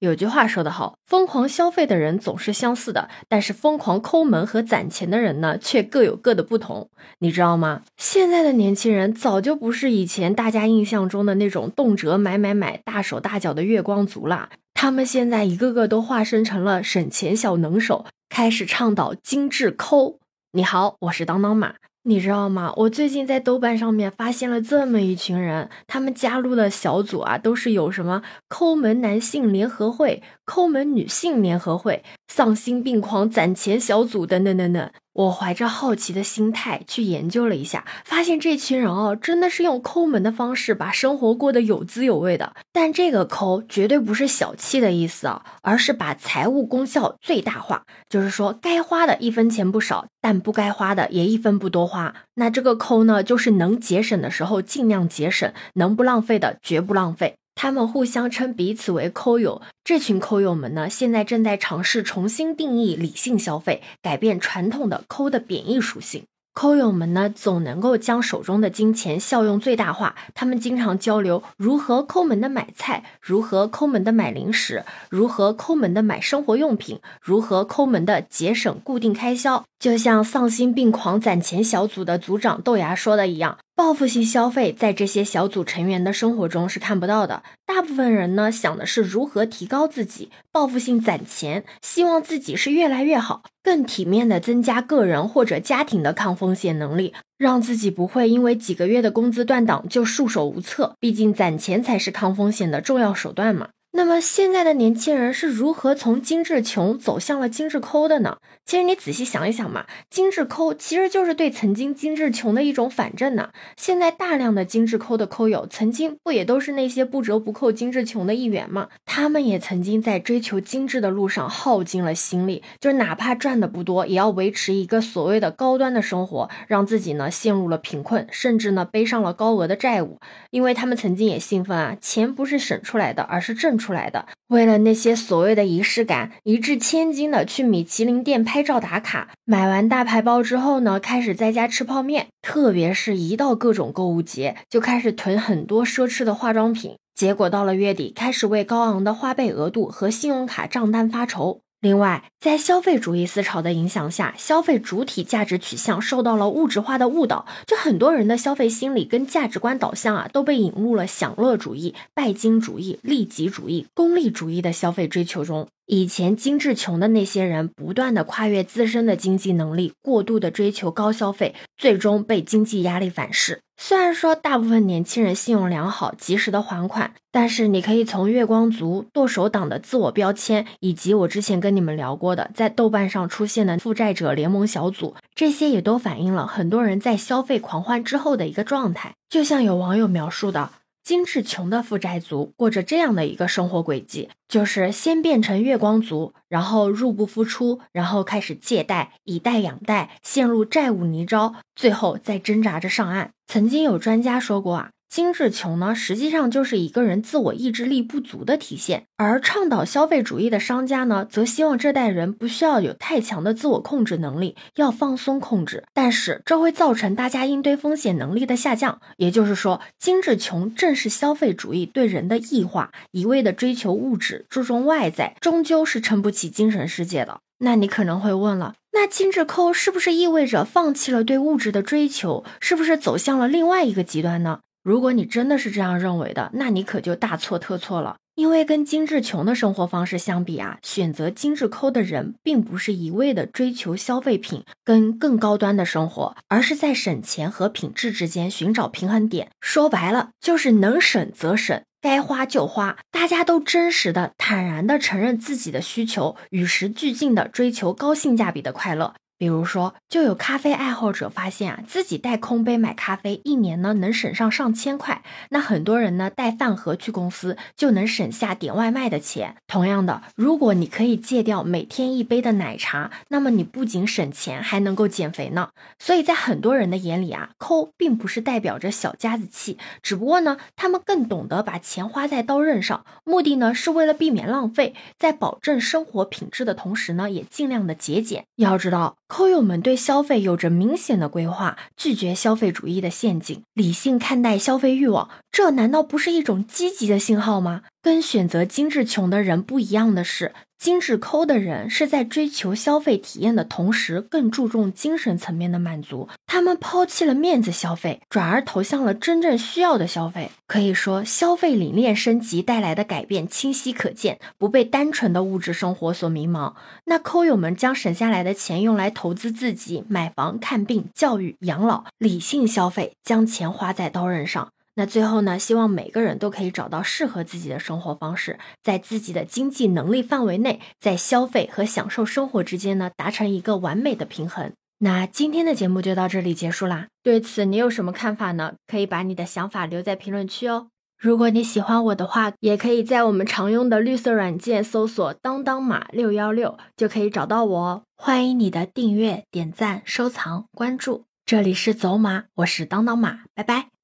[0.00, 6.88] 有句话说得好，疯狂消费的人总是相似的，但是疯狂抠门和攒钱的人呢，却各有各的不同。
[7.18, 7.82] 你知道吗？
[7.98, 20.18] 现在的年轻人早就不是以前大家印象中的那种动辄买买买、大手大脚的月光族啦，他们现在一个个都化身成了省钱小能手，开始倡导精致抠。
[20.52, 21.74] 你好，我是当当马。
[22.02, 22.72] 你知道吗？
[22.76, 34.90] 我最近在豆瓣上面发现了这么一群人，他们加入的小组啊，都是有什么抠门男性联合会、抠门女性联合会、丧心病狂攒钱小组等等等等。
[35.12, 42.54] 我怀着好奇的心态去研究了一下，发现这群人哦，真的是用抠门的方式把生活过得有滋有味的。
[42.72, 52.14] 但这个抠绝对不是小气的意思啊，而是把财务功效最大化，就是说该花的一分钱不少，但不该花的也一分不多花。
[52.34, 57.34] 那这个抠呢，就是能节省的时候尽量节省，能不浪费的绝不浪费。
[57.62, 66.22] 他们互相称彼此为“抠友”，这群抠友们呢，现在正在尝试重新定义理性消费，改变传统的抠的贬义属性。
[66.54, 70.16] 抠友们呢，总能够将手中的金钱效用最大化。
[70.34, 79.66] 他们经常交流如何抠门的买菜，如何抠门的买零食，如何抠门的买生活用品，如何抠门的节省固定开销。
[79.78, 83.58] 就像丧心病狂攒钱小组的组长豆芽说的一样。
[83.80, 87.42] 报复性消费在这些小组成员的生活中是看不到的。
[87.64, 100.94] 大部分人呢想的是如何提高自己，报复性攒钱，希望自己是越来越好，更体面的增加个人或者家庭的抗风险能力，让自己不会因为几个月的工资断档就束手无策。
[101.00, 103.70] 毕竟攒钱才是抗风险的重要手段嘛。
[103.92, 108.38] 那么现在的年轻人是如何从精致穷走向了精致抠的呢？
[108.64, 113.50] 其实你仔细想一想嘛，精致抠其实就是对曾经精致穷的一种反证呢。
[113.76, 118.88] 现在大量的精致抠的抠友，曾经不也都是那些不折不扣精致穷的一员吗？
[119.04, 130.20] 他们也曾经在追求精致的路上耗尽了心力，就是哪怕赚的不多，也要维持一个所谓的高端的生活，让自己呢陷入了贫困，甚至呢背上了高额的债务。
[130.50, 134.26] 因为他们曾经也兴奋啊，钱不是省出来的，而是挣出来的。
[134.48, 142.26] 为了那些所谓的仪式感，一掷千金的去米其林店拍照打卡，买完大牌包之后呢，开始在家吃泡面。
[142.42, 146.96] 特别是一到各种购物节，就开始囤很多奢侈的化妆品。
[147.14, 151.60] 结果到了月底，开始为高昂的花呗额度和信用卡账单发愁。
[151.80, 165.68] 另外，在消费主义思潮的影响下，消费主体价值取向受到了物质化的误导，就很多人的消费心理跟价值观导向啊，都被引入了享乐主义、拜金主义、利己主义、功利主义的消费追求中。
[165.86, 173.62] 以前精致穷的那些人，不断的跨越自身的经济能力，过度的追求高消费，最终被经济压力反噬。
[173.82, 189.14] 虽然说大部分年轻人信用良好，及时的还款，但是你可以从月光族、剁手党的自我标签，以及我之前跟你们聊过的在豆瓣上出现的负债者联盟小组，这些也都反映了很多人在消费狂欢之后的一个状态。
[189.30, 190.68] 就像有网友描述的。
[191.02, 203.32] 精致穷的负债族过着这样的一个生活轨迹，就是先变成月光族，然后入不敷出，然后开始借贷，以贷养贷，陷入债务泥沼，最后再挣扎着上岸。
[203.46, 204.90] 曾经有专家说过啊。
[205.10, 215.82] 精致穷呢，实际上就是一个人自我意志力不足的体现；而倡导消费主义的商家呢，则希望这代人不需要有太强的自我控制能力，要放松控制。
[215.92, 219.00] 但是这会造成大家应对风险能力的下降。
[219.16, 227.40] 也就是说，精致穷正是消费主义对人的异化，一味的追求物质，注重外在，终究是撑不起精神世界的。
[227.58, 232.44] 那你可能会问了，那精致抠是不是意味着放弃了对物质的追求？
[232.60, 234.60] 是不是走向了另外一个极端呢？
[234.82, 238.16] 如果你真的是这样认为的，那你可就大错特错了。
[238.36, 249.50] 因为跟精致穷的生活方式相比啊，选择精致抠的人，并不是一味的追求消费品跟更高端的生活，而是在省钱和品质之间寻找平衡点。
[249.60, 252.96] 说白了，就是能省则省，该花就花。
[253.10, 259.12] 大家都真实的、坦然的承认自己的需求，与时俱进的追求高性价比的快乐。
[259.40, 265.22] 比如说，就有咖啡爱好者发现啊，自己带空杯买咖啡，一年呢能省上上千块。
[265.48, 269.56] 那很多人呢带饭盒去公司，就能省下点外卖的钱。
[269.66, 275.70] 同样的，如果你可以戒掉每天一杯的奶茶，那么你不仅省钱，还能够减肥呢。
[275.98, 288.44] 所以在很多人的眼里啊，抠并不是代表着小家子气，只不过呢，他们更懂得把钱花在刀刃上，目的呢是为了避免浪费，在保证生活品质的同时呢，也尽量的节俭。
[288.56, 289.16] 要知道。
[289.30, 297.82] 抠友们对消费有着明显的规划，拒绝消费主义的陷阱，理性看待消费欲望，这难道不是一种积极的信号吗？
[298.02, 306.26] 跟选择精致穷的人不一样的是，精致抠的人是在追求消费体验的同时，更注重精神层面的满足。
[306.46, 310.50] 他们抛弃了面子消费，转而投向了真正需要的消费。
[310.66, 316.72] 可以说，消费理念升级带来的改变清晰可见，不被单纯的物质生活所迷茫。
[317.04, 324.70] 那抠友们将省下来的钱用来投资自己，买房、看病、教育、养老，理性消费，将钱花在刀刃上。
[325.00, 325.58] 那最后呢？
[325.58, 334.74] 希望每个人都可以找到适合自己的生活方式，在自己的经济能力范围内，在消费和享受生活之间呢，达成一个完美的平衡。
[334.98, 337.06] 那今天的节目就到这里结束啦。
[337.22, 338.74] 对此你有什么看法呢？
[338.86, 340.88] 可以把你的想法留在评论区哦。
[341.18, 348.02] 如果你喜欢我的话，也可以在我们常用的绿色软件搜索“当当马六幺六”就可以找到我哦。
[348.18, 351.24] 欢迎你的订阅、点赞、收藏、关注。
[351.46, 353.99] 这里是走马，我是当当马，拜拜。